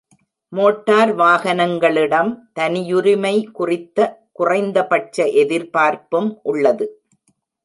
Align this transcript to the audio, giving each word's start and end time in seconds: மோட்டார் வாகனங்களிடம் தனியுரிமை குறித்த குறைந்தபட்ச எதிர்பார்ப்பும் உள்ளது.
மோட்டார் 0.53 1.11
வாகனங்களிடம் 1.15 2.31
தனியுரிமை 2.59 3.35
குறித்த 3.51 3.99
குறைந்தபட்ச 4.31 5.27
எதிர்பார்ப்பும் 5.43 6.39
உள்ளது. 6.43 6.87